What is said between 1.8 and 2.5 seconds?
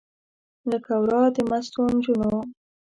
نجونو